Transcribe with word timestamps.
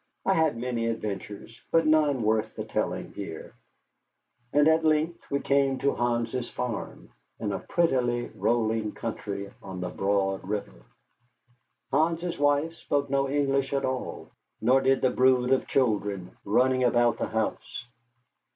I 0.25 0.33
had 0.33 0.57
many 0.57 0.87
adventures, 0.87 1.61
but 1.71 1.85
none 1.85 2.23
worth 2.23 2.55
the 2.55 2.65
telling 2.65 3.13
here. 3.13 3.53
And 4.51 4.67
at 4.67 4.83
length 4.83 5.19
we 5.29 5.41
came 5.41 5.77
to 5.77 5.93
Hans's 5.93 6.49
farm, 6.49 7.11
in 7.39 7.51
a 7.51 7.59
prettily 7.59 8.31
rolling 8.33 8.93
country 8.93 9.51
on 9.61 9.79
the 9.79 9.89
Broad 9.89 10.43
River. 10.43 10.85
Hans's 11.91 12.39
wife 12.39 12.73
spoke 12.77 13.11
no 13.11 13.29
English 13.29 13.73
at 13.73 13.85
all, 13.85 14.31
nor 14.59 14.81
did 14.81 15.01
the 15.01 15.11
brood 15.11 15.53
of 15.53 15.67
children 15.67 16.35
running 16.45 16.83
about 16.83 17.19
the 17.19 17.27
house. 17.27 17.85